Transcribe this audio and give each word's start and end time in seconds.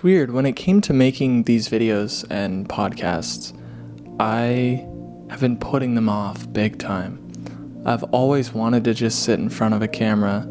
It's 0.00 0.04
weird. 0.04 0.30
When 0.30 0.46
it 0.46 0.56
came 0.56 0.80
to 0.80 0.94
making 0.94 1.42
these 1.42 1.68
videos 1.68 2.24
and 2.30 2.66
podcasts, 2.66 3.52
I 4.18 4.86
have 5.28 5.40
been 5.40 5.58
putting 5.58 5.94
them 5.94 6.08
off 6.08 6.50
big 6.54 6.78
time. 6.78 7.82
I've 7.84 8.04
always 8.04 8.50
wanted 8.54 8.84
to 8.84 8.94
just 8.94 9.24
sit 9.24 9.38
in 9.38 9.50
front 9.50 9.74
of 9.74 9.82
a 9.82 9.88
camera 9.88 10.48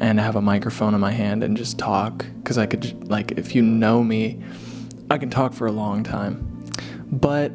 and 0.00 0.18
have 0.18 0.36
a 0.36 0.40
microphone 0.40 0.94
in 0.94 1.00
my 1.02 1.10
hand 1.10 1.44
and 1.44 1.54
just 1.54 1.78
talk 1.78 2.24
because 2.38 2.56
I 2.56 2.64
could, 2.64 3.06
like, 3.10 3.32
if 3.32 3.54
you 3.54 3.60
know 3.60 4.02
me, 4.02 4.42
I 5.10 5.18
can 5.18 5.28
talk 5.28 5.52
for 5.52 5.66
a 5.66 5.72
long 5.72 6.02
time. 6.02 6.64
But 7.12 7.52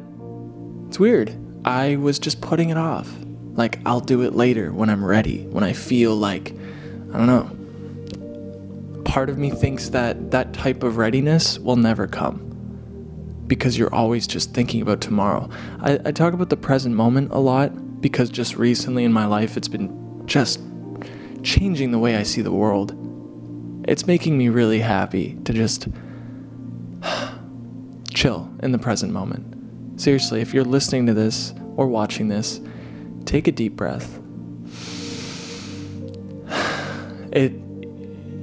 it's 0.86 1.00
weird. 1.00 1.36
I 1.64 1.96
was 1.96 2.20
just 2.20 2.40
putting 2.40 2.70
it 2.70 2.78
off. 2.78 3.12
Like, 3.54 3.80
I'll 3.84 3.98
do 3.98 4.22
it 4.22 4.36
later 4.36 4.72
when 4.72 4.88
I'm 4.88 5.04
ready, 5.04 5.48
when 5.48 5.64
I 5.64 5.72
feel 5.72 6.14
like, 6.14 6.52
I 7.12 7.18
don't 7.18 7.26
know. 7.26 7.50
Part 9.04 9.28
of 9.28 9.38
me 9.38 9.50
thinks 9.50 9.90
that 9.90 10.30
that 10.30 10.52
type 10.52 10.82
of 10.82 10.96
readiness 10.96 11.58
will 11.58 11.76
never 11.76 12.06
come 12.06 12.52
because 13.46 13.76
you're 13.76 13.94
always 13.94 14.26
just 14.26 14.54
thinking 14.54 14.80
about 14.80 15.00
tomorrow. 15.00 15.48
I, 15.80 15.98
I 16.06 16.12
talk 16.12 16.32
about 16.32 16.48
the 16.48 16.56
present 16.56 16.94
moment 16.94 17.32
a 17.32 17.38
lot 17.38 18.00
because 18.00 18.30
just 18.30 18.56
recently 18.56 19.04
in 19.04 19.12
my 19.12 19.26
life 19.26 19.56
it's 19.56 19.68
been 19.68 20.22
just 20.26 20.60
changing 21.42 21.90
the 21.90 21.98
way 21.98 22.16
I 22.16 22.22
see 22.22 22.40
the 22.40 22.52
world. 22.52 22.96
It's 23.86 24.06
making 24.06 24.38
me 24.38 24.48
really 24.48 24.78
happy 24.78 25.36
to 25.44 25.52
just 25.52 25.88
chill 28.14 28.50
in 28.62 28.72
the 28.72 28.78
present 28.78 29.12
moment. 29.12 30.00
Seriously, 30.00 30.40
if 30.40 30.54
you're 30.54 30.64
listening 30.64 31.06
to 31.06 31.14
this 31.14 31.52
or 31.76 31.86
watching 31.88 32.28
this, 32.28 32.60
take 33.24 33.48
a 33.48 33.52
deep 33.52 33.76
breath. 33.76 34.18
It 37.34 37.54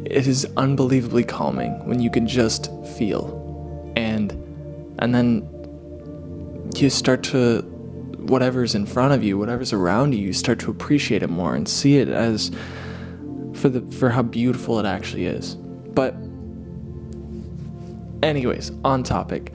it 0.10 0.28
is 0.28 0.46
unbelievably 0.58 1.24
calming 1.24 1.86
when 1.88 2.00
you 2.00 2.10
can 2.10 2.28
just 2.28 2.72
feel 2.98 3.94
and 3.96 4.32
and 5.00 5.14
then 5.14 5.48
you 6.76 6.90
start 6.90 7.24
to 7.24 7.62
whatever's 8.18 8.76
in 8.76 8.86
front 8.86 9.14
of 9.14 9.24
you, 9.24 9.38
whatever's 9.38 9.74
around 9.74 10.14
you, 10.14 10.20
you 10.20 10.34
start 10.34 10.60
to 10.60 10.72
appreciate 10.72 11.24
it 11.24 11.30
more 11.30 11.56
and 11.56 11.68
see 11.68 11.98
it 11.98 12.10
as 12.10 12.52
for 13.54 13.70
the 13.70 13.82
for 13.94 14.10
how 14.10 14.22
beautiful 14.22 14.80
it 14.80 14.86
actually 14.86 15.26
is. 15.26 15.56
But 15.56 16.16
anyways, 18.24 18.72
on 18.84 19.04
topic. 19.04 19.54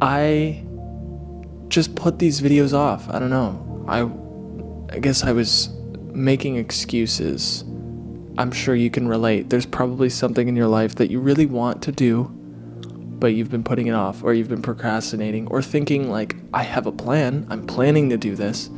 I 0.00 0.64
just 1.68 1.94
put 1.96 2.18
these 2.18 2.40
videos 2.40 2.72
off. 2.72 3.08
I 3.10 3.18
don't 3.18 3.30
know. 3.30 3.84
I 3.88 4.94
I 4.94 5.00
guess 5.00 5.24
I 5.24 5.32
was 5.32 5.70
making 6.12 6.56
excuses. 6.56 7.64
I'm 8.38 8.52
sure 8.52 8.76
you 8.76 8.88
can 8.88 9.08
relate. 9.08 9.50
There's 9.50 9.66
probably 9.66 10.08
something 10.08 10.46
in 10.46 10.54
your 10.54 10.68
life 10.68 10.94
that 10.94 11.10
you 11.10 11.18
really 11.18 11.44
want 11.44 11.82
to 11.82 11.92
do, 11.92 12.24
but 13.18 13.34
you've 13.34 13.50
been 13.50 13.64
putting 13.64 13.88
it 13.88 13.94
off, 13.94 14.22
or 14.22 14.32
you've 14.32 14.48
been 14.48 14.62
procrastinating, 14.62 15.48
or 15.48 15.60
thinking, 15.60 16.08
like, 16.08 16.36
I 16.54 16.62
have 16.62 16.86
a 16.86 16.92
plan, 16.92 17.48
I'm 17.50 17.66
planning 17.66 18.10
to 18.10 18.16
do 18.16 18.36
this. 18.36 18.70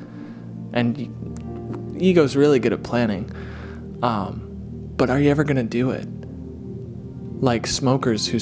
And 0.72 1.94
ego's 2.00 2.36
really 2.36 2.58
good 2.58 2.72
at 2.72 2.82
planning. 2.82 3.30
Um, 4.02 4.46
but 4.96 5.10
are 5.10 5.20
you 5.20 5.30
ever 5.30 5.44
going 5.44 5.56
to 5.56 5.62
do 5.62 5.90
it? 5.90 6.08
Like 7.42 7.66
smokers 7.66 8.26
who, 8.26 8.38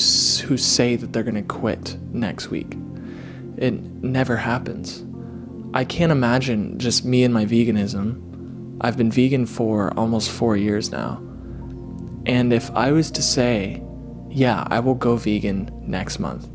who 0.47 0.57
say 0.57 0.95
that 0.95 1.13
they're 1.13 1.25
going 1.25 1.35
to 1.35 1.43
quit 1.43 1.97
next 2.13 2.49
week. 2.49 2.77
It 3.57 3.73
never 4.05 4.37
happens. 4.37 5.05
I 5.75 5.85
can't 5.85 6.13
imagine 6.13 6.79
just 6.79 7.05
me 7.05 7.25
and 7.25 7.35
my 7.35 7.45
veganism. 7.45 8.23
I've 8.81 8.97
been 8.97 9.11
vegan 9.11 9.47
for 9.47 9.93
almost 9.99 10.31
four 10.31 10.57
years 10.57 10.91
now. 10.91 11.23
And 12.27 12.53
if 12.53 12.71
I 12.73 12.93
was 12.93 13.11
to 13.13 13.23
say, 13.23 13.83
yeah, 14.29 14.65
I 14.69 14.81
will 14.81 14.95
go 14.95 15.17
vegan 15.17 15.71
next 15.83 16.19
month, 16.19 16.49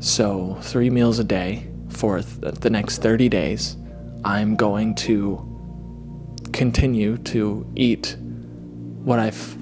so 0.00 0.58
three 0.60 0.90
meals 0.90 1.18
a 1.18 1.24
day 1.24 1.68
for 1.88 2.20
th- 2.20 2.54
the 2.56 2.70
next 2.70 3.02
30 3.02 3.28
days, 3.28 3.76
I'm 4.24 4.56
going 4.56 4.94
to 4.96 5.44
continue 6.52 7.18
to 7.18 7.66
eat 7.76 8.16
what 9.04 9.18
I've. 9.18 9.56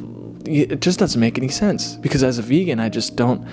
It 0.45 0.81
just 0.81 0.99
doesn't 0.99 1.21
make 1.21 1.39
any 1.39 1.49
sense 1.49 1.97
because 1.97 2.23
as 2.23 2.39
a 2.39 2.43
vegan, 2.43 2.81
I 2.81 2.89
just 2.89 3.17
don't 3.17 3.47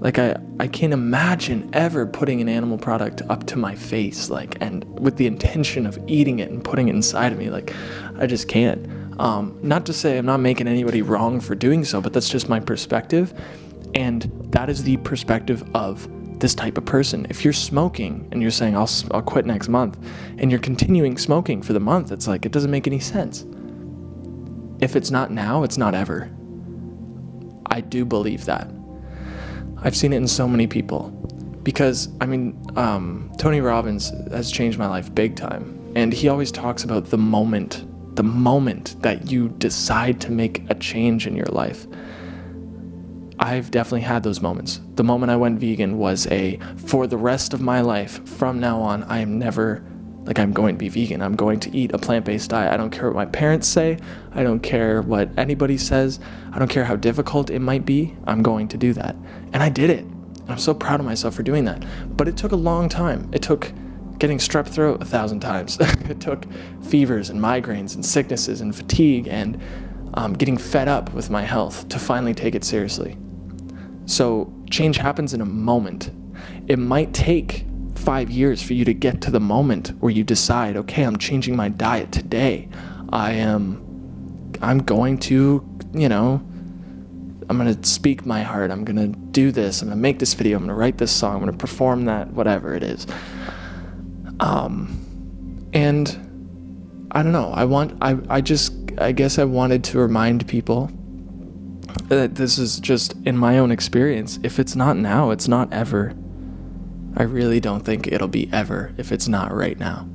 like 0.00 0.18
I, 0.18 0.36
I 0.60 0.68
can't 0.68 0.92
imagine 0.92 1.70
ever 1.72 2.06
putting 2.06 2.40
an 2.40 2.48
animal 2.48 2.78
product 2.78 3.22
up 3.28 3.46
to 3.46 3.56
my 3.56 3.74
face 3.74 4.30
like 4.30 4.56
and 4.60 4.84
with 5.00 5.16
the 5.16 5.26
intention 5.26 5.86
of 5.86 5.98
eating 6.06 6.38
it 6.38 6.50
and 6.50 6.62
putting 6.62 6.88
it 6.88 6.94
inside 6.94 7.32
of 7.32 7.38
me 7.38 7.50
like 7.50 7.74
i 8.18 8.26
just 8.26 8.48
can't. 8.48 8.86
Um, 9.20 9.58
not 9.62 9.84
to 9.86 9.92
say 9.92 10.16
i'm 10.16 10.26
not 10.26 10.38
making 10.40 10.68
anybody 10.68 11.02
wrong 11.02 11.40
for 11.40 11.54
doing 11.54 11.84
so 11.84 12.00
but 12.00 12.12
that's 12.12 12.28
just 12.28 12.48
my 12.48 12.60
perspective. 12.60 13.34
And 13.94 14.30
that 14.52 14.68
is 14.68 14.84
the 14.84 14.98
perspective 14.98 15.64
of 15.74 16.08
this 16.38 16.54
type 16.54 16.78
of 16.78 16.84
person. 16.84 17.26
If 17.30 17.42
you're 17.42 17.52
smoking 17.52 18.28
and 18.30 18.40
you're 18.40 18.52
saying 18.52 18.76
i'll, 18.76 18.90
I'll 19.10 19.22
quit 19.22 19.46
next 19.46 19.68
month 19.68 19.98
and 20.38 20.50
you're 20.50 20.60
continuing 20.60 21.18
smoking 21.18 21.62
for 21.62 21.72
the 21.72 21.80
month 21.80 22.12
it's 22.12 22.28
like 22.28 22.46
it 22.46 22.52
doesn't 22.52 22.70
make 22.70 22.86
any 22.86 23.00
sense. 23.00 23.44
If 24.80 24.94
it's 24.94 25.10
not 25.10 25.32
now 25.32 25.64
it's 25.64 25.76
not 25.78 25.96
ever. 25.96 26.30
I 27.70 27.80
do 27.80 28.04
believe 28.04 28.44
that 28.44 28.70
I've 29.82 29.96
seen 29.96 30.12
it 30.12 30.16
in 30.16 30.28
so 30.28 30.48
many 30.48 30.66
people. 30.66 31.10
Because, 31.62 32.08
I 32.20 32.26
mean, 32.26 32.60
um, 32.76 33.30
Tony 33.38 33.60
Robbins 33.60 34.10
has 34.30 34.50
changed 34.50 34.78
my 34.78 34.86
life 34.86 35.14
big 35.14 35.36
time. 35.36 35.92
And 35.94 36.12
he 36.12 36.28
always 36.28 36.50
talks 36.50 36.84
about 36.84 37.06
the 37.06 37.18
moment, 37.18 37.84
the 38.16 38.22
moment 38.22 39.00
that 39.02 39.30
you 39.30 39.50
decide 39.50 40.20
to 40.22 40.32
make 40.32 40.62
a 40.70 40.74
change 40.74 41.26
in 41.26 41.36
your 41.36 41.46
life. 41.46 41.86
I've 43.40 43.70
definitely 43.70 44.00
had 44.00 44.22
those 44.22 44.40
moments. 44.40 44.80
The 44.94 45.04
moment 45.04 45.30
I 45.30 45.36
went 45.36 45.60
vegan 45.60 45.98
was 45.98 46.26
a, 46.28 46.58
for 46.76 47.06
the 47.06 47.16
rest 47.16 47.54
of 47.54 47.60
my 47.60 47.80
life, 47.80 48.26
from 48.26 48.58
now 48.58 48.80
on, 48.80 49.04
I 49.04 49.18
am 49.18 49.38
never 49.38 49.84
like 50.28 50.38
I'm 50.38 50.52
going 50.52 50.74
to 50.74 50.78
be 50.78 50.90
vegan. 50.90 51.22
I'm 51.22 51.36
going 51.36 51.58
to 51.60 51.74
eat 51.74 51.92
a 51.92 51.98
plant-based 51.98 52.50
diet. 52.50 52.70
I 52.70 52.76
don't 52.76 52.90
care 52.90 53.06
what 53.06 53.16
my 53.16 53.24
parents 53.24 53.66
say. 53.66 53.98
I 54.32 54.42
don't 54.42 54.60
care 54.60 55.00
what 55.00 55.30
anybody 55.38 55.78
says. 55.78 56.20
I 56.52 56.58
don't 56.58 56.68
care 56.68 56.84
how 56.84 56.96
difficult 56.96 57.48
it 57.48 57.60
might 57.60 57.86
be. 57.86 58.14
I'm 58.26 58.42
going 58.42 58.68
to 58.68 58.76
do 58.76 58.92
that. 58.92 59.16
And 59.54 59.62
I 59.62 59.70
did 59.70 59.88
it. 59.88 60.04
I'm 60.46 60.58
so 60.58 60.74
proud 60.74 61.00
of 61.00 61.06
myself 61.06 61.34
for 61.34 61.42
doing 61.42 61.64
that. 61.64 61.82
But 62.14 62.28
it 62.28 62.36
took 62.36 62.52
a 62.52 62.56
long 62.56 62.90
time. 62.90 63.30
It 63.32 63.40
took 63.40 63.72
getting 64.18 64.36
strep 64.36 64.68
throat 64.68 65.00
a 65.00 65.06
thousand 65.06 65.40
times. 65.40 65.78
it 65.80 66.20
took 66.20 66.44
fevers 66.82 67.30
and 67.30 67.40
migraines 67.40 67.94
and 67.94 68.04
sicknesses 68.04 68.60
and 68.60 68.76
fatigue 68.76 69.28
and 69.28 69.58
um, 70.12 70.34
getting 70.34 70.58
fed 70.58 70.88
up 70.88 71.10
with 71.14 71.30
my 71.30 71.42
health 71.42 71.88
to 71.88 71.98
finally 71.98 72.34
take 72.34 72.54
it 72.54 72.64
seriously. 72.64 73.16
So 74.04 74.52
change 74.68 74.98
happens 74.98 75.32
in 75.32 75.40
a 75.40 75.46
moment. 75.46 76.10
It 76.66 76.78
might 76.78 77.14
take 77.14 77.64
five 78.08 78.30
years 78.30 78.62
for 78.62 78.72
you 78.72 78.86
to 78.86 78.94
get 78.94 79.20
to 79.20 79.30
the 79.30 79.38
moment 79.38 79.88
where 80.00 80.10
you 80.10 80.24
decide, 80.24 80.78
okay, 80.78 81.02
I'm 81.02 81.18
changing 81.18 81.54
my 81.54 81.68
diet 81.68 82.10
today. 82.10 82.66
I 83.10 83.32
am, 83.32 84.50
I'm 84.62 84.78
going 84.78 85.18
to, 85.28 85.62
you 85.92 86.08
know, 86.08 86.42
I'm 87.50 87.58
to 87.58 87.86
speak 87.86 88.24
my 88.24 88.42
heart. 88.42 88.70
I'm 88.70 88.86
to 88.86 89.08
do 89.08 89.52
this. 89.52 89.82
I'm 89.82 89.90
to 89.90 89.94
make 89.94 90.20
this 90.20 90.32
video. 90.32 90.56
I'm 90.56 90.66
to 90.68 90.72
write 90.72 90.96
this 90.96 91.12
song. 91.12 91.42
I'm 91.42 91.52
to 91.52 91.58
perform 91.58 92.06
that, 92.06 92.30
whatever 92.30 92.74
it 92.74 92.82
is. 92.82 93.06
Um, 94.40 95.68
and 95.74 96.08
I 97.10 97.22
don't 97.22 97.32
know. 97.32 97.50
I 97.52 97.66
want, 97.66 97.98
I, 98.00 98.16
I 98.30 98.40
just, 98.40 98.72
I 98.96 99.12
guess 99.12 99.38
I 99.38 99.44
wanted 99.44 99.84
to 99.84 99.98
remind 99.98 100.48
people 100.48 100.90
that 102.04 102.36
this 102.36 102.56
is 102.56 102.80
just 102.80 103.16
in 103.26 103.36
my 103.36 103.58
own 103.58 103.70
experience. 103.70 104.38
If 104.42 104.58
it's 104.58 104.74
not 104.74 104.96
now, 104.96 105.28
it's 105.28 105.46
not 105.46 105.70
ever. 105.74 106.14
I 107.16 107.24
really 107.24 107.60
don't 107.60 107.84
think 107.84 108.06
it'll 108.06 108.28
be 108.28 108.48
ever 108.52 108.92
if 108.96 109.12
it's 109.12 109.28
not 109.28 109.52
right 109.52 109.78
now. 109.78 110.08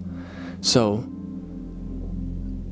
So 0.61 1.05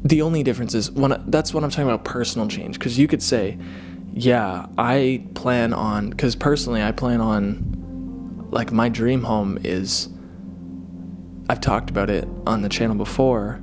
the 0.04 0.22
only 0.22 0.44
difference 0.44 0.74
is 0.74 0.92
when 0.92 1.22
that's 1.28 1.54
what 1.54 1.64
I'm 1.64 1.70
talking 1.70 1.86
about 1.86 2.06
personal 2.06 2.48
change 2.48 2.80
because 2.80 2.98
you 2.98 3.08
could 3.08 3.22
say, 3.22 3.58
yeah, 4.14 4.66
I 4.78 5.26
plan 5.36 5.74
on 5.74 6.14
cuz 6.14 6.36
personally 6.36 6.82
I 6.82 6.92
plan 6.92 7.22
on 7.22 8.48
like 8.52 8.72
my 8.72 8.90
dream 8.90 9.24
home 9.24 9.58
is 9.64 10.10
I've 11.50 11.62
talked 11.62 11.90
about 11.90 12.10
it 12.10 12.28
on 12.48 12.62
the 12.62 12.70
channel 12.70 12.96
before. 12.96 13.62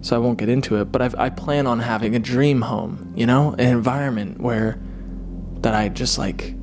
So 0.00 0.16
I 0.16 0.18
won't 0.18 0.38
get 0.38 0.48
into 0.48 0.76
it, 0.80 0.86
but 0.86 1.02
I've, 1.02 1.14
I 1.16 1.28
plan 1.28 1.66
on 1.66 1.80
having 1.80 2.14
a 2.14 2.20
dream 2.20 2.62
home, 2.62 3.12
you 3.16 3.26
know, 3.26 3.52
an 3.52 3.68
environment 3.68 4.40
where 4.40 4.80
that 5.60 5.74
I 5.74 5.88
just 5.88 6.18
like 6.18 6.54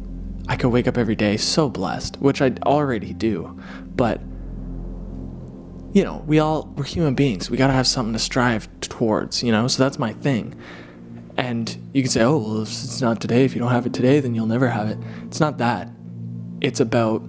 I 0.47 0.55
could 0.55 0.69
wake 0.69 0.87
up 0.87 0.97
every 0.97 1.15
day 1.15 1.37
so 1.37 1.69
blessed, 1.69 2.17
which 2.17 2.41
I 2.41 2.51
already 2.65 3.13
do. 3.13 3.59
But 3.95 4.21
you 5.93 6.03
know, 6.03 6.23
we 6.27 6.39
all 6.39 6.73
we're 6.75 6.83
human 6.83 7.15
beings. 7.15 7.49
We 7.49 7.55
got 7.55 7.67
to 7.67 7.73
have 7.73 7.87
something 7.87 8.13
to 8.13 8.19
strive 8.19 8.67
towards, 8.81 9.41
you 9.41 9.51
know? 9.51 9.67
So 9.67 9.81
that's 9.81 9.97
my 9.97 10.11
thing. 10.11 10.53
And 11.37 11.75
you 11.93 12.01
can 12.01 12.11
say, 12.11 12.21
"Oh, 12.21 12.37
well, 12.37 12.61
if 12.61 12.69
it's 12.69 13.01
not 13.01 13.21
today, 13.21 13.45
if 13.45 13.55
you 13.55 13.59
don't 13.59 13.71
have 13.71 13.85
it 13.85 13.93
today, 13.93 14.19
then 14.19 14.35
you'll 14.35 14.45
never 14.45 14.69
have 14.69 14.89
it." 14.89 14.97
It's 15.25 15.39
not 15.39 15.57
that. 15.57 15.89
It's 16.61 16.79
about 16.79 17.21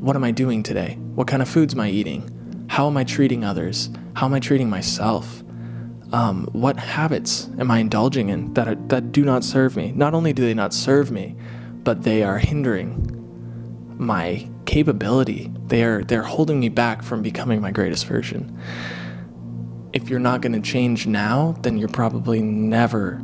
what 0.00 0.16
am 0.16 0.24
I 0.24 0.30
doing 0.30 0.62
today? 0.62 0.98
What 1.14 1.26
kind 1.26 1.42
of 1.42 1.48
foods 1.48 1.74
am 1.74 1.80
I 1.80 1.90
eating? 1.90 2.66
How 2.68 2.86
am 2.86 2.96
I 2.96 3.04
treating 3.04 3.44
others? 3.44 3.90
How 4.14 4.26
am 4.26 4.34
I 4.34 4.40
treating 4.40 4.68
myself? 4.68 5.42
Um, 6.12 6.48
what 6.52 6.78
habits 6.78 7.48
am 7.58 7.70
I 7.70 7.78
indulging 7.78 8.28
in 8.28 8.54
that 8.54 8.68
are, 8.68 8.74
that 8.88 9.12
do 9.12 9.24
not 9.24 9.44
serve 9.44 9.76
me? 9.76 9.92
Not 9.94 10.14
only 10.14 10.32
do 10.32 10.42
they 10.42 10.54
not 10.54 10.72
serve 10.72 11.10
me, 11.10 11.36
but 11.86 12.02
they 12.02 12.24
are 12.24 12.36
hindering 12.36 13.94
my 13.96 14.46
capability. 14.66 15.52
They 15.68 15.84
are 15.84 16.02
they're 16.02 16.24
holding 16.24 16.58
me 16.58 16.68
back 16.68 17.02
from 17.02 17.22
becoming 17.22 17.60
my 17.60 17.70
greatest 17.70 18.06
version. 18.06 18.60
If 19.92 20.10
you're 20.10 20.18
not 20.18 20.40
going 20.40 20.52
to 20.52 20.60
change 20.60 21.06
now, 21.06 21.54
then 21.62 21.78
you're 21.78 21.88
probably 21.88 22.42
never 22.42 23.22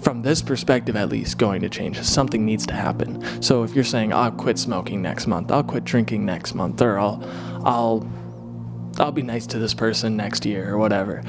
from 0.00 0.22
this 0.22 0.40
perspective 0.40 0.94
at 0.94 1.08
least 1.08 1.38
going 1.38 1.60
to 1.60 1.68
change 1.68 2.00
something 2.00 2.46
needs 2.46 2.64
to 2.64 2.72
happen 2.72 3.20
so 3.42 3.64
if 3.64 3.74
you're 3.74 3.82
saying 3.82 4.12
i'll 4.12 4.30
quit 4.30 4.56
smoking 4.56 5.02
next 5.02 5.26
month 5.26 5.50
i'll 5.50 5.64
quit 5.64 5.82
drinking 5.82 6.24
next 6.24 6.54
month 6.54 6.80
or 6.80 7.00
i'll 7.00 7.20
i'll 7.64 8.08
i'll 9.00 9.10
be 9.10 9.22
nice 9.22 9.44
to 9.44 9.58
this 9.58 9.74
person 9.74 10.16
next 10.16 10.46
year 10.46 10.72
or 10.72 10.78
whatever 10.78 11.20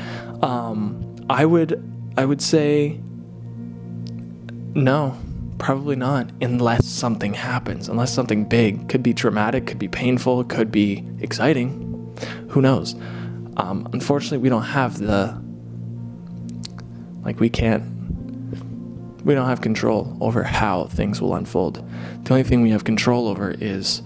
um, 0.44 1.16
i 1.32 1.44
would 1.44 1.84
i 2.16 2.24
would 2.24 2.44
say 2.44 3.00
no 4.76 5.18
probably 5.60 5.96
not 5.96 6.30
unless 6.42 6.86
something 6.88 7.34
happens 7.34 7.90
unless 7.90 8.14
something 8.14 8.46
big 8.46 8.88
could 8.90 9.04
be 9.04 9.14
traumatic 9.14 9.68
could 9.68 9.80
be 9.80 9.88
painful 9.88 10.44
could 10.46 10.72
be 10.72 11.06
exciting 11.20 11.86
who 12.50 12.62
knows 12.62 12.96
um, 13.58 13.88
unfortunately 13.94 14.38
we 14.38 14.50
don't 14.50 14.64
have 14.64 14.98
the 14.98 15.40
like 17.24 17.40
we 17.40 17.50
can't 17.50 17.84
we 19.24 19.34
don't 19.34 19.48
have 19.48 19.62
control 19.62 20.18
over 20.22 20.44
how 20.44 20.86
things 20.86 21.22
will 21.22 21.36
unfold. 21.36 21.88
The 22.24 22.32
only 22.32 22.44
thing 22.44 22.62
we 22.62 22.72
have 22.72 22.84
control 22.84 23.28
over 23.28 23.52
is 23.60 24.02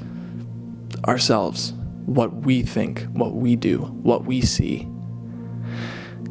ourselves, 1.08 1.74
what 2.06 2.34
we 2.34 2.62
think, 2.64 3.04
what 3.14 3.36
we 3.36 3.56
do, 3.56 3.80
what 3.80 4.26
we 4.26 4.42
see. 4.42 4.88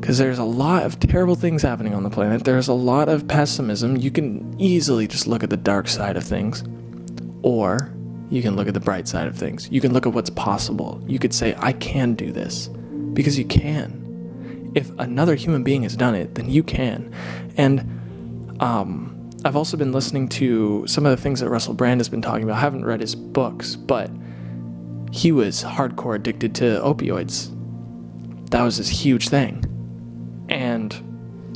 Because 0.02 0.18
there's 0.18 0.40
a 0.40 0.44
lot 0.44 0.82
of 0.82 0.98
terrible 0.98 1.36
things 1.36 1.62
happening 1.62 1.94
on 1.94 2.02
the 2.02 2.10
planet. 2.10 2.42
There's 2.42 2.66
a 2.66 2.72
lot 2.72 3.08
of 3.08 3.28
pessimism. 3.28 3.96
You 3.96 4.10
can 4.10 4.60
easily 4.60 5.06
just 5.06 5.28
look 5.28 5.44
at 5.44 5.50
the 5.50 5.56
dark 5.56 5.86
side 5.86 6.16
of 6.16 6.24
things, 6.24 6.64
or 7.42 7.94
you 8.28 8.42
can 8.42 8.56
look 8.56 8.66
at 8.66 8.74
the 8.74 8.80
bright 8.80 9.06
side 9.06 9.28
of 9.28 9.36
things. 9.38 9.68
You 9.70 9.80
can 9.80 9.92
look 9.92 10.04
at 10.04 10.12
what's 10.12 10.28
possible. 10.28 11.00
You 11.06 11.20
could 11.20 11.32
say, 11.32 11.54
I 11.56 11.72
can 11.74 12.14
do 12.14 12.32
this, 12.32 12.66
because 13.12 13.38
you 13.38 13.44
can. 13.44 14.72
If 14.74 14.90
another 14.98 15.36
human 15.36 15.62
being 15.62 15.84
has 15.84 15.94
done 15.94 16.16
it, 16.16 16.34
then 16.34 16.50
you 16.50 16.64
can. 16.64 17.14
And 17.56 18.58
um, 18.60 19.30
I've 19.44 19.54
also 19.54 19.76
been 19.76 19.92
listening 19.92 20.28
to 20.30 20.84
some 20.88 21.06
of 21.06 21.16
the 21.16 21.22
things 21.22 21.38
that 21.38 21.48
Russell 21.48 21.74
Brand 21.74 22.00
has 22.00 22.08
been 22.08 22.22
talking 22.22 22.42
about. 22.42 22.56
I 22.56 22.60
haven't 22.60 22.84
read 22.84 23.00
his 23.00 23.14
books, 23.14 23.76
but 23.76 24.10
he 25.12 25.30
was 25.30 25.62
hardcore 25.62 26.16
addicted 26.16 26.56
to 26.56 26.80
opioids. 26.80 27.56
That 28.50 28.62
was 28.64 28.78
his 28.78 28.88
huge 28.88 29.28
thing. 29.28 29.64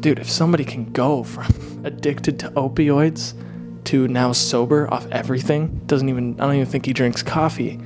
Dude, 0.07 0.21
if 0.21 0.31
somebody 0.31 0.65
can 0.65 0.93
go 0.93 1.25
from 1.25 1.83
addicted 1.85 2.39
to 2.39 2.51
opioids 2.51 3.35
to 3.87 4.07
now 4.07 4.31
sober 4.31 4.89
off 4.95 5.05
everything, 5.11 5.81
doesn't 5.87 6.09
even 6.09 6.41
I 6.41 6.45
don't 6.45 6.55
even 6.55 6.67
think 6.67 6.87
he 6.87 6.93
drinks 6.93 7.25
coffee. 7.25 7.81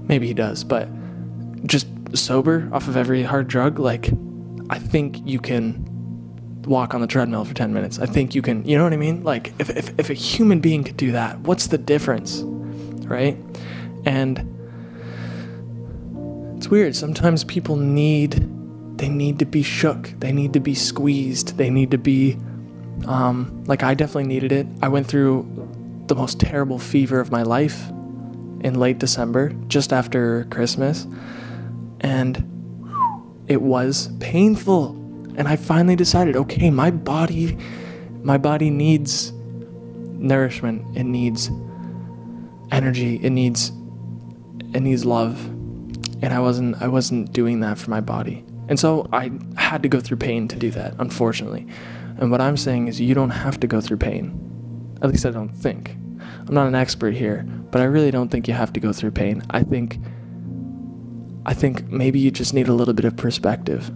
Maybe 0.00 0.26
he 0.26 0.34
does, 0.34 0.64
but 0.64 0.88
just 1.64 1.86
sober 2.14 2.68
off 2.72 2.88
of 2.88 2.96
every 2.96 3.22
hard 3.22 3.46
drug, 3.46 3.78
like 3.78 4.10
I 4.70 4.80
think 4.80 5.24
you 5.24 5.38
can 5.38 5.84
walk 6.64 6.94
on 6.94 7.00
the 7.00 7.06
treadmill 7.06 7.44
for 7.44 7.54
10 7.54 7.72
minutes. 7.72 8.00
I 8.00 8.06
think 8.06 8.34
you 8.34 8.42
can, 8.42 8.64
you 8.64 8.76
know 8.76 8.82
what 8.82 8.92
I 8.92 8.96
mean? 8.96 9.22
Like, 9.22 9.52
if, 9.60 9.70
if, 9.70 9.96
if 10.00 10.10
a 10.10 10.14
human 10.14 10.58
being 10.58 10.82
could 10.82 10.96
do 10.96 11.12
that, 11.12 11.38
what's 11.42 11.68
the 11.68 11.78
difference? 11.78 12.40
Right? 13.06 13.38
And 14.04 14.52
it's 16.56 16.66
weird. 16.66 16.96
Sometimes 16.96 17.44
people 17.44 17.76
need, 17.76 18.34
they 18.96 19.08
need 19.08 19.38
to 19.38 19.44
be 19.44 19.62
shook. 19.62 20.12
They 20.18 20.32
need 20.32 20.52
to 20.54 20.60
be 20.60 20.74
squeezed. 20.74 21.56
They 21.56 21.70
need 21.70 21.90
to 21.90 21.98
be, 21.98 22.36
um, 23.06 23.64
like, 23.66 23.82
I 23.82 23.94
definitely 23.94 24.28
needed 24.28 24.52
it. 24.52 24.66
I 24.82 24.88
went 24.88 25.06
through 25.06 25.46
the 26.06 26.14
most 26.14 26.40
terrible 26.40 26.78
fever 26.78 27.20
of 27.20 27.30
my 27.30 27.42
life 27.42 27.88
in 28.60 28.74
late 28.74 28.98
December, 28.98 29.50
just 29.68 29.92
after 29.92 30.44
Christmas. 30.50 31.06
And 32.00 32.52
it 33.48 33.62
was 33.62 34.10
painful 34.20 34.96
and 35.36 35.46
I 35.46 35.56
finally 35.56 35.96
decided, 35.96 36.34
okay, 36.36 36.70
my 36.70 36.90
body 36.90 37.56
my 38.22 38.38
body 38.38 38.70
needs 38.70 39.32
nourishment. 39.32 40.96
It 40.96 41.04
needs 41.04 41.48
energy. 42.72 43.16
It 43.16 43.30
needs 43.30 43.70
it 44.72 44.80
needs 44.80 45.04
love. 45.04 45.44
And 46.22 46.32
I 46.32 46.40
wasn't 46.40 46.80
I 46.80 46.88
wasn't 46.88 47.32
doing 47.32 47.60
that 47.60 47.78
for 47.78 47.90
my 47.90 48.00
body. 48.00 48.44
And 48.68 48.78
so 48.78 49.08
I 49.12 49.30
had 49.56 49.82
to 49.82 49.88
go 49.88 50.00
through 50.00 50.16
pain 50.16 50.48
to 50.48 50.56
do 50.56 50.70
that, 50.72 50.94
unfortunately. 50.98 51.66
And 52.18 52.30
what 52.30 52.40
I'm 52.40 52.56
saying 52.56 52.88
is 52.88 53.00
you 53.00 53.14
don't 53.14 53.30
have 53.30 53.60
to 53.60 53.66
go 53.66 53.80
through 53.80 53.98
pain. 53.98 54.98
At 55.02 55.10
least 55.10 55.26
I 55.26 55.30
don't 55.30 55.50
think. 55.50 55.96
I'm 56.48 56.54
not 56.54 56.66
an 56.66 56.74
expert 56.74 57.14
here, 57.14 57.44
but 57.70 57.80
I 57.80 57.84
really 57.84 58.10
don't 58.10 58.28
think 58.28 58.48
you 58.48 58.54
have 58.54 58.72
to 58.72 58.80
go 58.80 58.92
through 58.92 59.12
pain. 59.12 59.42
I 59.50 59.62
think 59.62 59.98
I 61.44 61.54
think 61.54 61.88
maybe 61.88 62.18
you 62.18 62.32
just 62.32 62.54
need 62.54 62.66
a 62.66 62.72
little 62.72 62.94
bit 62.94 63.04
of 63.04 63.16
perspective. 63.16 63.90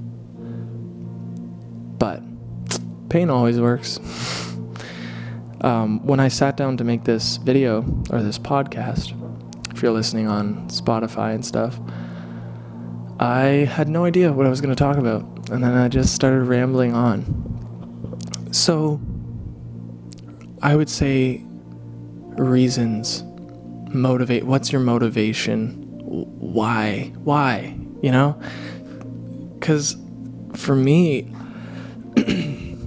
But 1.99 2.23
pain 3.09 3.29
always 3.29 3.59
works. 3.59 3.99
um, 5.63 6.05
when 6.07 6.21
I 6.21 6.29
sat 6.29 6.57
down 6.57 6.77
to 6.77 6.85
make 6.85 7.03
this 7.03 7.39
video 7.39 7.79
or 8.11 8.23
this 8.23 8.39
podcast, 8.39 9.17
if 9.75 9.83
you're 9.83 9.93
listening 9.93 10.29
on 10.29 10.69
Spotify 10.69 11.35
and 11.35 11.45
stuff, 11.45 11.81
I 13.21 13.69
had 13.69 13.87
no 13.87 14.07
idea 14.07 14.33
what 14.33 14.47
I 14.47 14.49
was 14.49 14.63
going 14.63 14.75
to 14.75 14.79
talk 14.83 14.97
about. 14.97 15.51
And 15.51 15.63
then 15.63 15.75
I 15.75 15.89
just 15.89 16.15
started 16.15 16.45
rambling 16.45 16.95
on. 16.95 18.49
So, 18.51 18.99
I 20.63 20.75
would 20.75 20.89
say 20.89 21.43
reasons 22.39 23.23
motivate. 23.93 24.45
What's 24.45 24.73
your 24.73 24.81
motivation? 24.81 25.75
Why? 26.03 27.13
Why? 27.23 27.77
You 28.01 28.11
know? 28.11 28.41
Because 29.59 29.99
for 30.55 30.75
me, 30.75 31.31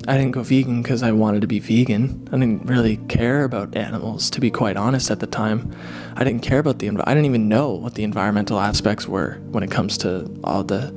I 0.08 0.18
didn't 0.18 0.32
go 0.32 0.44
vegan 0.44 0.82
because 0.82 1.02
I 1.02 1.12
wanted 1.12 1.42
to 1.42 1.48
be 1.48 1.60
vegan. 1.60 2.28
I 2.28 2.38
didn't 2.38 2.66
really 2.66 2.98
care 3.08 3.46
about 3.46 3.76
animals, 3.76 4.30
to 4.32 4.42
be 4.42 4.52
quite 4.52 4.76
honest, 4.76 5.10
at 5.10 5.22
the 5.22 5.28
time. 5.28 5.74
I 6.16 6.24
didn't 6.26 6.42
care 6.42 6.60
about 6.60 6.80
the. 6.80 6.90
I 6.90 7.14
didn't 7.14 7.26
even 7.26 7.48
know 7.48 7.72
what 7.72 7.96
the 7.96 8.04
environmental 8.04 8.60
aspects 8.60 9.08
were 9.08 9.40
when 9.52 9.64
it 9.64 9.72
comes 9.72 9.98
to 10.00 10.30
all 10.44 10.64
the 10.64 10.94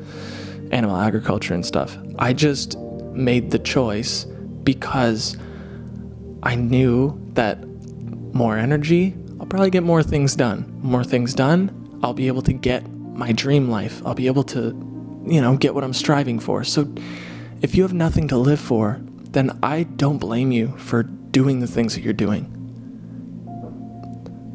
animal 0.73 0.97
agriculture 0.97 1.55
and 1.55 1.65
stuff. 1.65 1.97
I 2.19 2.33
just 2.33 2.77
made 3.13 3.53
the 3.53 3.61
choice 3.61 4.25
because 4.65 5.37
I 6.43 6.57
knew 6.57 7.19
that 7.35 7.65
more 8.35 8.57
energy, 8.59 9.17
I'll 9.41 9.47
probably 9.47 9.71
get 9.71 9.83
more 9.83 10.03
things 10.03 10.37
done. 10.37 10.79
More 10.83 11.05
things 11.05 11.35
done, 11.35 11.99
I'll 12.03 12.15
be 12.15 12.27
able 12.27 12.43
to 12.43 12.53
get 12.53 12.89
my 12.91 13.33
dream 13.33 13.71
life. 13.71 14.05
I'll 14.05 14.15
be 14.15 14.27
able 14.27 14.45
to, 14.45 14.61
you 15.27 15.41
know, 15.41 15.57
get 15.57 15.75
what 15.75 15.85
I'm 15.85 15.95
striving 15.95 16.39
for. 16.39 16.65
So 16.65 16.93
if 17.63 17.75
you 17.75 17.83
have 17.83 17.93
nothing 17.93 18.29
to 18.29 18.37
live 18.37 18.61
for, 18.61 19.01
then 19.31 19.59
I 19.63 19.85
don't 19.85 20.19
blame 20.19 20.53
you 20.53 20.77
for 20.79 21.03
doing 21.03 21.61
the 21.61 21.67
things 21.67 21.95
that 21.95 22.03
you're 22.03 22.13
doing. 22.13 22.53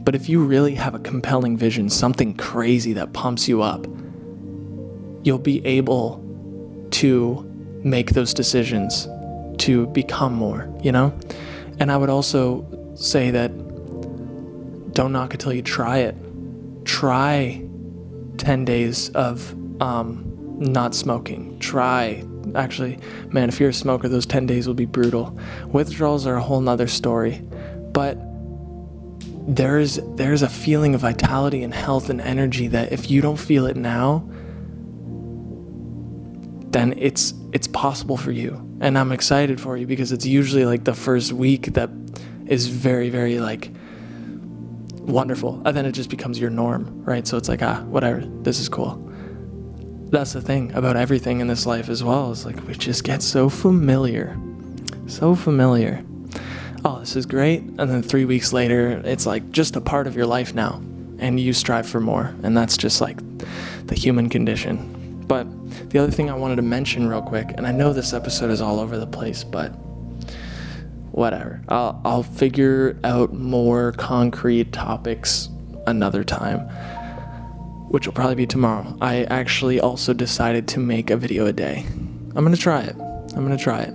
But 0.04 0.16
if 0.16 0.28
you 0.30 0.44
really 0.44 0.76
have 0.76 0.96
a 0.96 1.00
compelling 1.00 1.58
vision, 1.58 1.90
something 1.90 2.36
crazy 2.36 2.94
that 2.94 3.14
pumps 3.14 3.48
you 3.48 3.62
up, 3.62 3.86
you'll 5.24 5.38
be 5.38 5.66
able 5.66 6.20
to 6.92 7.48
make 7.84 8.12
those 8.12 8.34
decisions 8.34 9.08
to 9.60 9.88
become 9.88 10.34
more, 10.34 10.74
you 10.82 10.92
know? 10.92 11.14
And 11.80 11.92
I 11.92 11.98
would 11.98 12.10
also 12.10 12.66
say 12.96 13.32
that 13.32 13.52
don't 14.94 15.12
knock 15.12 15.34
until 15.34 15.54
you 15.54 15.62
try 15.62 16.00
it. 16.00 16.16
Try 16.86 17.64
10 18.38 18.66
days 18.66 19.10
of 19.10 19.56
um, 19.82 20.58
not 20.60 20.96
smoking. 20.96 21.58
Try 21.60 22.24
actually, 22.56 23.00
man, 23.30 23.50
if 23.50 23.60
you're 23.60 23.70
a 23.70 23.74
smoker, 23.74 24.08
those 24.08 24.26
10 24.26 24.46
days 24.46 24.68
will 24.68 24.74
be 24.74 24.86
brutal. 24.86 25.38
Withdrawals 25.68 26.26
are 26.26 26.36
a 26.36 26.42
whole 26.42 26.62
nother 26.62 26.88
story. 26.88 27.42
But 27.94 28.18
there's 29.48 30.00
there's 30.16 30.44
a 30.44 30.50
feeling 30.50 30.94
of 30.96 31.02
vitality 31.02 31.64
and 31.64 31.74
health 31.74 32.10
and 32.10 32.22
energy 32.22 32.68
that 32.68 32.92
if 32.92 33.10
you 33.10 33.22
don't 33.22 33.38
feel 33.38 33.66
it 33.66 33.76
now, 33.76 34.24
then 36.72 36.94
it's 36.98 37.34
it's 37.52 37.68
possible 37.68 38.18
for 38.18 38.32
you. 38.32 38.54
And 38.80 38.98
I'm 38.98 39.12
excited 39.12 39.60
for 39.60 39.78
you 39.78 39.88
because 39.88 40.12
it's 40.12 40.26
usually 40.26 40.66
like 40.66 40.84
the 40.84 40.94
first 40.94 41.34
week 41.34 41.74
that 41.74 41.90
is 42.48 42.68
very, 42.68 43.10
very 43.10 43.40
like 43.40 43.72
wonderful. 45.00 45.62
And 45.66 45.76
then 45.76 45.86
it 45.86 45.92
just 45.92 46.10
becomes 46.10 46.40
your 46.40 46.50
norm, 46.50 47.04
right? 47.04 47.28
So 47.28 47.38
it's 47.38 47.50
like, 47.50 47.62
ah, 47.62 47.84
whatever, 47.84 48.22
this 48.42 48.60
is 48.60 48.70
cool 48.70 49.11
that's 50.12 50.34
the 50.34 50.42
thing 50.42 50.72
about 50.74 50.96
everything 50.96 51.40
in 51.40 51.48
this 51.48 51.66
life 51.66 51.90
as 51.90 52.04
well. 52.04 52.32
Is 52.32 52.46
like 52.46 52.68
we 52.68 52.74
just 52.74 53.04
get 53.04 53.22
so 53.24 53.50
familiar, 53.50 54.38
so 55.08 55.36
familiar. 55.36 56.04
Oh, 56.84 57.00
this 57.00 57.16
is 57.16 57.26
great, 57.26 57.62
and 57.62 57.80
then 57.80 58.02
three 58.02 58.26
weeks 58.26 58.54
later, 58.54 59.02
it's 59.06 59.26
like 59.26 59.52
just 59.52 59.76
a 59.76 59.82
part 59.82 60.08
of 60.08 60.16
your 60.16 60.26
life 60.26 60.54
now, 60.54 60.82
and 61.20 61.40
you 61.40 61.54
strive 61.54 61.88
for 61.88 62.00
more, 62.00 62.34
and 62.44 62.58
that's 62.58 62.76
just 62.76 63.02
like 63.02 63.20
the 63.88 63.96
human 63.96 64.30
condition. 64.30 65.24
But 65.28 65.48
the 65.92 66.00
other 66.00 66.12
thing 66.12 66.30
I 66.30 66.34
wanted 66.34 66.58
to 66.58 66.62
mention 66.64 67.08
real 67.08 67.22
quick, 67.22 67.52
and 67.56 67.66
I 67.66 67.72
know 67.72 67.94
this 67.94 68.14
episode 68.14 68.50
is 68.50 68.62
all 68.62 68.80
over 68.80 68.98
the 68.98 69.08
place, 69.08 69.44
but 69.44 69.70
whatever. 71.12 71.62
I'll 71.70 72.02
I'll 72.04 72.24
figure 72.24 72.98
out 73.04 73.34
more 73.34 73.92
concrete 73.94 74.72
topics 74.74 75.50
another 75.88 76.24
time, 76.24 76.68
which 77.92 78.08
will 78.08 78.14
probably 78.14 78.36
be 78.36 78.48
tomorrow. 78.48 78.98
I 79.02 79.26
actually 79.26 79.82
also 79.82 80.14
decided 80.14 80.66
to 80.70 80.80
make 80.80 81.10
a 81.10 81.18
video 81.18 81.46
a 81.46 81.52
day. 81.52 81.86
I'm 82.36 82.44
gonna 82.46 82.56
try 82.56 82.82
it. 82.84 82.96
I'm 82.98 83.44
gonna 83.44 83.58
try 83.58 83.82
it. 83.82 83.94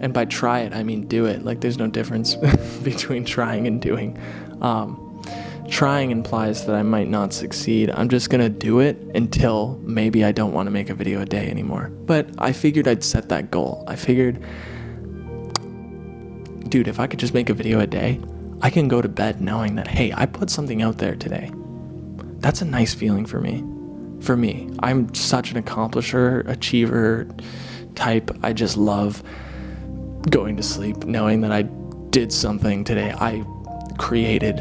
And 0.00 0.12
by 0.12 0.26
try 0.26 0.60
it, 0.60 0.74
I 0.74 0.82
mean 0.82 1.08
do 1.08 1.24
it. 1.24 1.44
Like 1.46 1.62
there's 1.62 1.78
no 1.78 1.86
difference 1.86 2.34
between 2.82 3.24
trying 3.24 3.66
and 3.66 3.80
doing. 3.80 4.18
Um, 4.60 5.22
trying 5.70 6.10
implies 6.10 6.66
that 6.66 6.76
I 6.76 6.82
might 6.82 7.08
not 7.08 7.32
succeed. 7.32 7.90
I'm 7.90 8.10
just 8.10 8.28
gonna 8.28 8.50
do 8.50 8.80
it 8.80 8.98
until 9.14 9.80
maybe 9.82 10.22
I 10.22 10.32
don't 10.32 10.52
want 10.52 10.66
to 10.66 10.70
make 10.70 10.90
a 10.90 10.94
video 10.94 11.22
a 11.22 11.26
day 11.26 11.48
anymore. 11.48 11.88
But 12.04 12.28
I 12.36 12.52
figured 12.52 12.86
I'd 12.86 13.02
set 13.02 13.30
that 13.30 13.50
goal. 13.50 13.82
I 13.88 13.96
figured, 13.96 14.44
dude, 16.68 16.86
if 16.86 17.00
I 17.00 17.06
could 17.06 17.18
just 17.18 17.32
make 17.32 17.48
a 17.48 17.54
video 17.54 17.80
a 17.80 17.86
day, 17.86 18.20
I 18.60 18.68
can 18.68 18.88
go 18.88 19.00
to 19.00 19.08
bed 19.08 19.40
knowing 19.40 19.76
that, 19.76 19.88
hey, 19.88 20.12
I 20.14 20.26
put 20.26 20.50
something 20.50 20.82
out 20.82 20.98
there 20.98 21.16
today. 21.16 21.50
That's 22.38 22.62
a 22.62 22.64
nice 22.64 22.94
feeling 22.94 23.26
for 23.26 23.40
me. 23.40 23.64
For 24.20 24.36
me, 24.36 24.70
I'm 24.80 25.12
such 25.14 25.52
an 25.52 25.62
accomplisher, 25.62 26.48
achiever 26.48 27.28
type. 27.94 28.30
I 28.42 28.52
just 28.52 28.76
love 28.76 29.22
going 30.30 30.56
to 30.56 30.62
sleep 30.62 31.04
knowing 31.04 31.40
that 31.42 31.52
I 31.52 31.62
did 32.10 32.32
something 32.32 32.84
today. 32.84 33.12
I 33.12 33.44
created. 33.98 34.56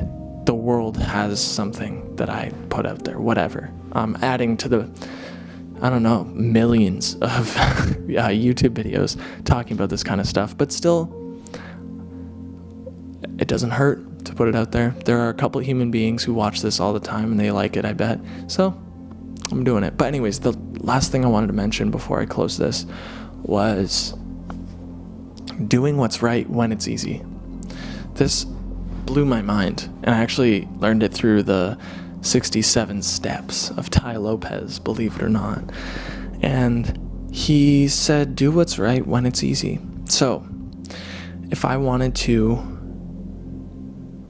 The 0.45 0.55
world 0.55 0.97
has 0.97 1.43
something 1.43 2.15
that 2.15 2.29
I 2.29 2.51
put 2.69 2.85
out 2.85 3.03
there, 3.03 3.19
whatever. 3.19 3.71
I'm 3.91 4.15
adding 4.23 4.57
to 4.57 4.69
the, 4.69 5.07
I 5.81 5.89
don't 5.89 6.03
know, 6.03 6.23
millions 6.25 7.15
of 7.15 7.55
yeah, 8.07 8.29
YouTube 8.29 8.73
videos 8.73 9.19
talking 9.43 9.73
about 9.73 9.89
this 9.89 10.03
kind 10.03 10.21
of 10.21 10.27
stuff, 10.27 10.57
but 10.57 10.71
still, 10.71 11.13
it 13.39 13.47
doesn't 13.47 13.71
hurt 13.71 14.06
put 14.37 14.47
it 14.47 14.55
out 14.55 14.71
there. 14.71 14.91
There 15.05 15.19
are 15.19 15.29
a 15.29 15.33
couple 15.33 15.59
human 15.61 15.91
beings 15.91 16.23
who 16.23 16.33
watch 16.33 16.61
this 16.61 16.79
all 16.79 16.93
the 16.93 16.99
time 16.99 17.31
and 17.31 17.39
they 17.39 17.51
like 17.51 17.75
it, 17.75 17.83
I 17.83 17.93
bet. 17.93 18.19
So 18.47 18.67
I'm 19.51 19.63
doing 19.63 19.83
it. 19.83 19.97
But, 19.97 20.05
anyways, 20.07 20.39
the 20.39 20.53
last 20.79 21.11
thing 21.11 21.25
I 21.25 21.27
wanted 21.27 21.47
to 21.47 21.53
mention 21.53 21.91
before 21.91 22.21
I 22.21 22.25
close 22.25 22.57
this 22.57 22.85
was 23.43 24.13
doing 25.67 25.97
what's 25.97 26.21
right 26.21 26.49
when 26.49 26.71
it's 26.71 26.87
easy. 26.87 27.23
This 28.13 28.45
blew 28.45 29.25
my 29.25 29.41
mind, 29.41 29.89
and 30.03 30.13
I 30.13 30.19
actually 30.19 30.67
learned 30.77 31.03
it 31.03 31.13
through 31.13 31.43
the 31.43 31.77
67 32.21 33.01
steps 33.01 33.69
of 33.71 33.89
Tai 33.89 34.17
Lopez, 34.17 34.79
believe 34.79 35.15
it 35.15 35.23
or 35.23 35.29
not. 35.29 35.63
And 36.41 37.27
he 37.31 37.87
said, 37.87 38.35
Do 38.35 38.51
what's 38.51 38.77
right 38.77 39.05
when 39.05 39.25
it's 39.25 39.43
easy. 39.43 39.79
So, 40.05 40.45
if 41.49 41.63
I 41.63 41.77
wanted 41.77 42.15
to 42.15 42.76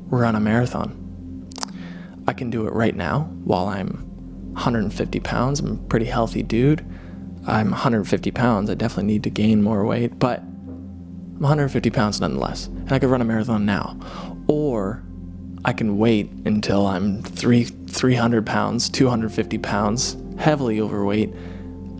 run 0.09 0.35
a 0.35 0.39
marathon, 0.39 1.03
I 2.27 2.33
can 2.33 2.49
do 2.49 2.67
it 2.67 2.73
right 2.73 2.95
now 2.95 3.21
while 3.43 3.67
I'm 3.67 4.03
150 4.53 5.19
pounds. 5.21 5.59
I'm 5.59 5.73
a 5.73 5.87
pretty 5.87 6.05
healthy 6.05 6.43
dude. 6.43 6.85
I'm 7.47 7.71
150 7.71 8.31
pounds. 8.31 8.69
I 8.69 8.73
definitely 8.73 9.05
need 9.05 9.23
to 9.23 9.29
gain 9.29 9.61
more 9.61 9.85
weight, 9.85 10.19
but 10.19 10.39
I'm 10.39 11.39
150 11.39 11.89
pounds 11.91 12.19
nonetheless. 12.19 12.67
And 12.67 12.91
I 12.91 12.99
could 12.99 13.09
run 13.09 13.21
a 13.21 13.25
marathon 13.25 13.65
now. 13.65 13.97
Or 14.47 15.03
I 15.63 15.73
can 15.73 15.97
wait 15.97 16.29
until 16.45 16.85
I'm 16.87 17.21
three, 17.23 17.63
300 17.63 18.45
pounds, 18.45 18.89
250 18.89 19.57
pounds, 19.59 20.17
heavily 20.37 20.81
overweight, 20.81 21.33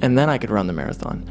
and 0.02 0.18
then 0.18 0.30
I 0.30 0.38
could 0.38 0.50
run 0.50 0.68
the 0.68 0.74
marathon. 0.74 1.30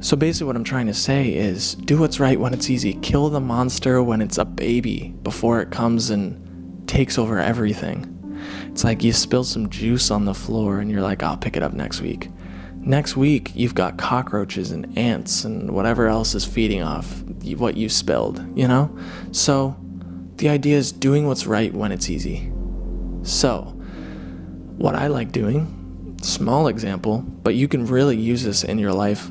So 0.00 0.16
basically, 0.16 0.46
what 0.46 0.56
I'm 0.56 0.64
trying 0.64 0.86
to 0.86 0.94
say 0.94 1.34
is 1.34 1.74
do 1.74 1.98
what's 1.98 2.20
right 2.20 2.38
when 2.38 2.54
it's 2.54 2.70
easy. 2.70 2.94
Kill 2.94 3.30
the 3.30 3.40
monster 3.40 4.00
when 4.02 4.20
it's 4.20 4.38
a 4.38 4.44
baby 4.44 5.14
before 5.22 5.60
it 5.60 5.70
comes 5.70 6.10
and 6.10 6.86
takes 6.88 7.18
over 7.18 7.40
everything. 7.40 8.14
It's 8.66 8.84
like 8.84 9.02
you 9.02 9.12
spill 9.12 9.42
some 9.42 9.68
juice 9.70 10.12
on 10.12 10.24
the 10.24 10.34
floor 10.34 10.78
and 10.78 10.88
you're 10.90 11.02
like, 11.02 11.24
I'll 11.24 11.36
pick 11.36 11.56
it 11.56 11.64
up 11.64 11.72
next 11.72 12.00
week. 12.00 12.30
Next 12.76 13.16
week, 13.16 13.50
you've 13.56 13.74
got 13.74 13.98
cockroaches 13.98 14.70
and 14.70 14.96
ants 14.96 15.44
and 15.44 15.72
whatever 15.72 16.06
else 16.06 16.34
is 16.36 16.44
feeding 16.44 16.82
off 16.82 17.22
what 17.56 17.76
you 17.76 17.88
spilled, 17.88 18.56
you 18.56 18.68
know? 18.68 18.96
So 19.32 19.76
the 20.36 20.48
idea 20.48 20.76
is 20.76 20.92
doing 20.92 21.26
what's 21.26 21.46
right 21.46 21.74
when 21.74 21.90
it's 21.90 22.08
easy. 22.08 22.52
So, 23.22 23.62
what 24.76 24.94
I 24.94 25.08
like 25.08 25.32
doing, 25.32 26.16
small 26.22 26.68
example, 26.68 27.18
but 27.18 27.56
you 27.56 27.66
can 27.66 27.84
really 27.84 28.16
use 28.16 28.44
this 28.44 28.62
in 28.62 28.78
your 28.78 28.92
life 28.92 29.30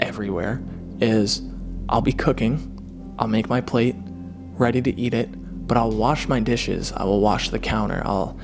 everywhere, 0.00 0.62
is 1.00 1.42
I'll 1.88 2.00
be 2.00 2.12
cooking, 2.12 3.14
I'll 3.18 3.28
make 3.28 3.48
my 3.48 3.60
plate, 3.60 3.96
ready 4.56 4.80
to 4.82 5.00
eat 5.00 5.14
it, 5.14 5.28
but 5.66 5.76
I'll 5.76 5.92
wash 5.92 6.28
my 6.28 6.40
dishes, 6.40 6.92
I 6.92 7.04
will 7.04 7.20
wash 7.20 7.50
the 7.50 7.58
counter, 7.58 8.02
I'll 8.04 8.38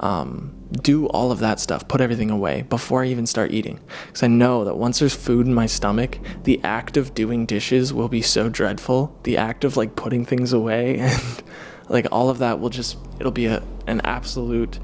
um, 0.00 0.52
do 0.80 1.06
all 1.06 1.30
of 1.30 1.40
that 1.40 1.60
stuff, 1.60 1.86
put 1.86 2.00
everything 2.00 2.30
away 2.30 2.62
before 2.62 3.02
I 3.02 3.08
even 3.08 3.26
start 3.26 3.52
eating. 3.52 3.78
Because 4.06 4.22
I 4.22 4.26
know 4.26 4.64
that 4.64 4.76
once 4.76 4.98
there's 4.98 5.14
food 5.14 5.46
in 5.46 5.54
my 5.54 5.66
stomach, 5.66 6.18
the 6.44 6.60
act 6.64 6.96
of 6.96 7.14
doing 7.14 7.46
dishes 7.46 7.92
will 7.92 8.08
be 8.08 8.22
so 8.22 8.48
dreadful. 8.48 9.18
The 9.24 9.36
act 9.36 9.64
of 9.64 9.76
like 9.76 9.96
putting 9.96 10.24
things 10.24 10.52
away 10.52 10.98
and 10.98 11.42
like 11.88 12.06
all 12.10 12.30
of 12.30 12.38
that 12.38 12.60
will 12.60 12.70
just, 12.70 12.96
it'll 13.18 13.32
be 13.32 13.46
a, 13.46 13.62
an 13.86 14.00
absolute 14.04 14.78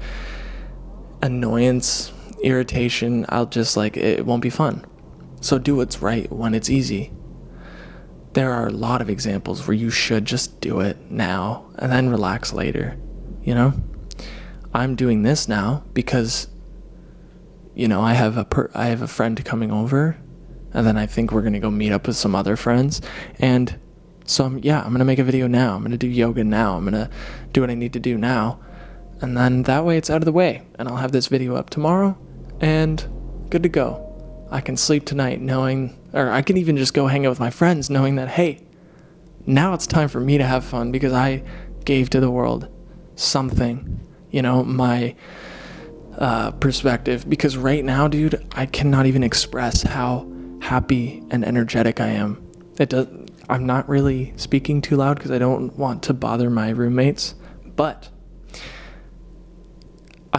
annoyance, 1.21 2.13
irritation. 2.43 3.25
I'll 3.29 3.47
just 3.47 3.75
like, 3.75 3.97
it 3.97 4.25
won't 4.25 4.43
be 4.43 4.49
fun. 4.49 4.85
So 5.41 5.57
do 5.57 5.77
what's 5.77 6.01
right 6.01 6.31
when 6.31 6.53
it's 6.53 6.69
easy. 6.69 7.13
There 8.33 8.51
are 8.51 8.67
a 8.67 8.71
lot 8.71 9.01
of 9.01 9.09
examples 9.09 9.67
where 9.67 9.75
you 9.75 9.89
should 9.89 10.25
just 10.25 10.61
do 10.61 10.81
it 10.81 11.09
now 11.09 11.71
and 11.77 11.91
then 11.91 12.09
relax 12.09 12.53
later, 12.53 12.97
you 13.41 13.55
know? 13.55 13.73
I'm 14.73 14.95
doing 14.95 15.23
this 15.23 15.47
now 15.47 15.83
because 15.93 16.47
you 17.79 17.87
know, 17.87 18.01
I 18.01 18.13
have 18.13 18.35
a 18.35 18.43
per- 18.43 18.71
I 18.73 18.87
have 18.87 19.01
a 19.01 19.07
friend 19.07 19.43
coming 19.45 19.71
over 19.71 20.17
and 20.73 20.85
then 20.85 20.97
I 20.97 21.05
think 21.05 21.31
we're 21.31 21.41
going 21.41 21.53
to 21.53 21.59
go 21.59 21.71
meet 21.71 21.93
up 21.93 22.07
with 22.07 22.17
some 22.17 22.35
other 22.35 22.57
friends 22.57 23.01
and 23.39 23.79
so 24.25 24.43
I'm, 24.45 24.59
yeah, 24.59 24.79
I'm 24.81 24.89
going 24.89 24.99
to 24.99 25.05
make 25.05 25.17
a 25.17 25.23
video 25.23 25.47
now. 25.47 25.75
I'm 25.75 25.81
going 25.81 25.91
to 25.91 25.97
do 25.97 26.07
yoga 26.07 26.43
now. 26.43 26.75
I'm 26.75 26.83
going 26.83 26.93
to 26.93 27.09
do 27.51 27.61
what 27.61 27.71
I 27.71 27.73
need 27.73 27.93
to 27.93 27.99
do 27.99 28.15
now. 28.15 28.59
And 29.21 29.35
then 29.35 29.63
that 29.63 29.85
way 29.85 29.97
it's 29.97 30.09
out 30.09 30.17
of 30.17 30.25
the 30.25 30.31
way 30.31 30.67
and 30.77 30.87
I'll 30.87 30.97
have 30.97 31.13
this 31.13 31.27
video 31.27 31.55
up 31.55 31.69
tomorrow 31.69 32.17
and 32.59 33.07
good 33.49 33.63
to 33.63 33.69
go. 33.69 34.08
I 34.51 34.61
can 34.61 34.77
sleep 34.77 35.05
tonight 35.05 35.41
knowing 35.41 35.97
or 36.13 36.29
I 36.29 36.41
can 36.41 36.57
even 36.57 36.77
just 36.77 36.93
go 36.93 37.07
hang 37.07 37.25
out 37.25 37.29
with 37.29 37.39
my 37.39 37.49
friends 37.49 37.89
knowing 37.89 38.15
that 38.15 38.29
hey, 38.29 38.61
now 39.45 39.73
it's 39.73 39.87
time 39.87 40.09
for 40.09 40.19
me 40.19 40.37
to 40.37 40.45
have 40.45 40.63
fun 40.63 40.91
because 40.91 41.13
I 41.13 41.43
gave 41.85 42.09
to 42.11 42.19
the 42.19 42.31
world 42.31 42.67
something 43.15 43.99
you 44.31 44.41
know, 44.41 44.63
my 44.63 45.15
uh, 46.17 46.51
perspective. 46.51 47.29
Because 47.29 47.57
right 47.57 47.83
now, 47.83 48.07
dude, 48.07 48.45
I 48.53 48.65
cannot 48.65 49.05
even 49.05 49.23
express 49.23 49.81
how 49.83 50.29
happy 50.61 51.23
and 51.31 51.45
energetic 51.45 51.99
I 51.99 52.07
am. 52.07 52.45
It 52.77 52.89
does. 52.89 53.07
I'm 53.49 53.65
not 53.65 53.89
really 53.89 54.33
speaking 54.35 54.79
too 54.79 54.95
loud 54.95 55.17
because 55.17 55.31
I 55.31 55.39
don't 55.39 55.75
want 55.75 56.03
to 56.03 56.13
bother 56.13 56.51
my 56.51 56.69
roommates, 56.69 57.33
but 57.75 58.09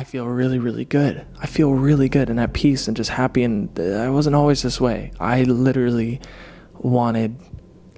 I 0.00 0.04
feel 0.04 0.26
really, 0.26 0.58
really 0.58 0.86
good. 0.86 1.26
I 1.40 1.46
feel 1.46 1.74
really 1.74 2.08
good 2.08 2.30
and 2.30 2.40
at 2.40 2.54
peace 2.54 2.88
and 2.88 2.96
just 2.96 3.10
happy. 3.10 3.42
And 3.42 3.78
uh, 3.78 3.98
I 3.98 4.08
wasn't 4.08 4.34
always 4.34 4.62
this 4.62 4.80
way. 4.80 5.12
I 5.20 5.42
literally 5.42 6.22
wanted, 6.78 7.36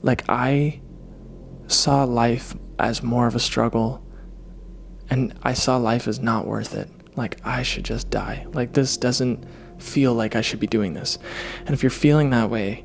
like, 0.02 0.24
I 0.28 0.80
saw 1.68 2.02
life 2.02 2.56
as 2.80 3.04
more 3.04 3.28
of 3.28 3.36
a 3.36 3.38
struggle 3.38 4.04
and 5.10 5.32
I 5.44 5.52
saw 5.52 5.76
life 5.76 6.08
as 6.08 6.18
not 6.18 6.44
worth 6.44 6.74
it. 6.74 6.90
Like, 7.16 7.38
I 7.46 7.62
should 7.62 7.84
just 7.84 8.10
die. 8.10 8.48
Like, 8.52 8.72
this 8.72 8.96
doesn't 8.96 9.46
feel 9.78 10.12
like 10.12 10.34
I 10.34 10.40
should 10.40 10.58
be 10.58 10.66
doing 10.66 10.94
this. 10.94 11.20
And 11.60 11.70
if 11.70 11.84
you're 11.84 11.90
feeling 11.90 12.30
that 12.30 12.50
way, 12.50 12.84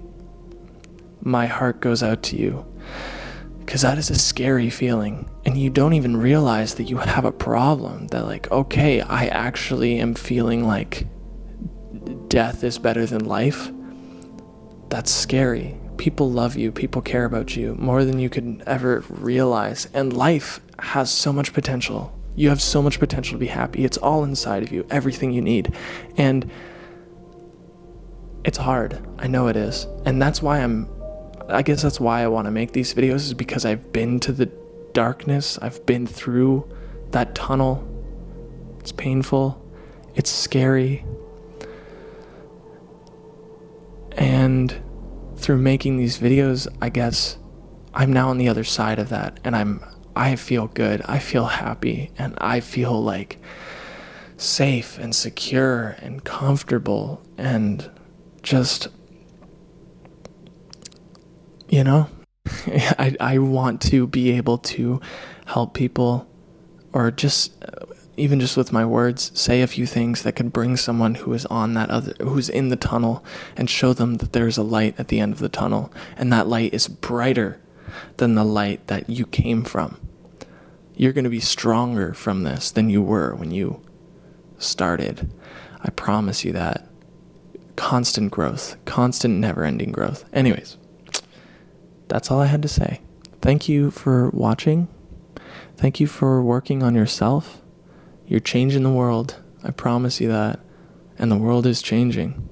my 1.22 1.48
heart 1.48 1.82
goes 1.82 2.04
out 2.04 2.22
to 2.22 2.38
you. 2.38 2.72
Because 3.68 3.82
that 3.82 3.98
is 3.98 4.10
a 4.10 4.16
scary 4.16 4.70
feeling. 4.70 5.30
And 5.46 5.58
you 5.58 5.70
don't 5.70 5.92
even 5.92 6.16
realize 6.16 6.76
that 6.76 6.86
you 6.86 6.96
have 7.00 7.26
a 7.26 7.34
problem. 7.34 8.08
That, 8.08 8.24
like, 8.24 8.50
okay, 8.50 9.02
I 9.02 9.28
actually 9.28 10.00
am 10.00 10.14
feeling 10.14 10.66
like 10.66 11.06
death 12.30 12.64
is 12.64 12.80
better 12.80 13.06
than 13.06 13.26
life. 13.26 13.70
That's 14.88 15.12
scary. 15.12 15.78
People 15.98 16.32
love 16.32 16.56
you, 16.56 16.72
people 16.72 17.02
care 17.02 17.26
about 17.26 17.58
you 17.58 17.76
more 17.76 18.06
than 18.06 18.20
you 18.20 18.30
could 18.30 18.64
ever 18.66 19.04
realize. 19.10 19.90
And 19.94 20.14
life 20.14 20.62
has 20.80 21.12
so 21.12 21.34
much 21.34 21.52
potential. 21.52 22.18
You 22.38 22.48
have 22.48 22.62
so 22.62 22.82
much 22.82 23.00
potential 23.00 23.34
to 23.34 23.38
be 23.38 23.48
happy. 23.48 23.84
It's 23.84 23.98
all 23.98 24.24
inside 24.24 24.64
of 24.64 24.72
you, 24.72 24.88
everything 24.90 25.34
you 25.34 25.42
need. 25.42 25.76
And 26.16 26.50
it's 28.46 28.60
hard. 28.60 29.06
I 29.20 29.28
know 29.28 29.48
it 29.48 29.58
is. 29.58 29.88
And 30.06 30.22
that's 30.22 30.42
why 30.42 30.60
I'm, 30.62 30.88
I 31.50 31.62
guess 31.62 31.82
that's 31.82 32.00
why 32.00 32.22
I 32.22 32.28
want 32.28 32.46
to 32.46 32.52
make 32.52 32.74
these 32.74 32.94
videos, 32.94 33.16
is 33.16 33.34
because 33.34 33.66
I've 33.66 33.94
been 33.94 34.20
to 34.22 34.32
the 34.32 34.48
darkness. 34.94 35.58
I've 35.62 35.86
been 35.86 36.06
through 36.08 36.70
that 37.12 37.36
tunnel. 37.36 37.88
It's 38.80 38.92
painful. 38.92 39.64
It's 40.16 40.30
scary. 40.30 41.06
And 44.18 44.82
through 45.36 45.60
making 45.60 45.98
these 45.98 46.18
videos, 46.18 46.68
I 46.82 46.90
guess 46.90 47.38
I'm 47.94 48.12
now 48.12 48.30
on 48.30 48.38
the 48.38 48.50
other 48.50 48.64
side 48.64 49.00
of 49.00 49.10
that 49.10 49.40
and 49.44 49.56
I'm 49.56 49.84
I 50.16 50.36
feel 50.36 50.68
good. 50.68 51.04
I 51.06 51.20
feel 51.20 51.46
happy 51.46 52.12
and 52.18 52.36
I 52.40 52.60
feel 52.60 53.04
like 53.04 53.40
safe 54.36 54.98
and 54.98 55.16
secure 55.16 55.96
and 56.00 56.24
comfortable 56.24 57.22
and 57.38 57.90
just 58.42 58.88
you 61.70 61.84
know 61.84 62.10
I 62.68 63.16
I 63.20 63.38
want 63.40 63.82
to 63.84 64.08
be 64.08 64.32
able 64.32 64.58
to 64.60 65.02
help 65.46 65.74
people 65.74 66.28
or 66.94 67.12
just 67.12 67.64
uh, 67.64 67.86
even 68.16 68.40
just 68.40 68.58
with 68.58 68.74
my 68.74 68.86
words 68.86 69.32
say 69.40 69.62
a 69.62 69.68
few 69.68 69.86
things 69.86 70.24
that 70.24 70.36
could 70.36 70.52
bring 70.52 70.76
someone 70.76 71.16
who 71.16 71.34
is 71.34 71.46
on 71.48 71.74
that 71.76 71.90
other 71.90 72.14
who's 72.22 72.50
in 72.50 72.70
the 72.70 72.76
tunnel 72.76 73.24
and 73.56 73.70
show 73.70 73.94
them 73.94 74.16
that 74.16 74.34
there's 74.34 74.58
a 74.58 74.64
light 74.64 74.96
at 74.98 75.10
the 75.10 75.20
end 75.20 75.34
of 75.34 75.40
the 75.40 75.50
tunnel 75.50 75.92
and 76.16 76.32
that 76.34 76.48
light 76.48 76.74
is 76.74 76.88
brighter 76.88 77.60
than 78.18 78.36
the 78.36 78.44
light 78.44 78.86
that 78.88 79.10
you 79.10 79.26
came 79.26 79.64
from 79.64 79.98
you're 80.98 81.14
going 81.14 81.24
to 81.24 81.30
be 81.30 81.40
stronger 81.40 82.14
from 82.14 82.44
this 82.44 82.72
than 82.72 82.90
you 82.90 83.04
were 83.04 83.36
when 83.36 83.52
you 83.52 83.80
started. 84.58 85.32
I 85.82 85.92
promise 85.92 86.44
you 86.44 86.52
that. 86.54 86.88
Constant 87.76 88.32
growth, 88.32 88.76
constant 88.86 89.36
never 89.36 89.64
ending 89.64 89.92
growth. 89.92 90.26
Anyways, 90.34 90.78
that's 92.08 92.32
all 92.32 92.40
I 92.40 92.46
had 92.46 92.62
to 92.62 92.68
say. 92.68 93.02
Thank 93.42 93.70
you 93.70 93.92
for 93.92 94.30
watching. 94.32 94.88
Thank 95.76 96.00
you 96.00 96.08
for 96.08 96.42
working 96.42 96.82
on 96.84 96.96
yourself. 96.96 97.62
You're 98.26 98.40
changing 98.40 98.84
the 98.84 98.92
world. 98.92 99.38
I 99.64 99.72
promise 99.72 100.20
you 100.20 100.28
that. 100.30 100.60
And 101.20 101.32
the 101.32 101.38
world 101.38 101.66
is 101.66 101.82
changing. 101.82 102.50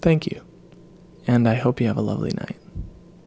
Thank 0.00 0.26
you. 0.26 0.42
And 1.26 1.48
I 1.48 1.54
hope 1.54 1.80
you 1.80 1.88
have 1.88 1.96
a 1.96 2.02
lovely 2.02 2.30
night. 2.30 2.56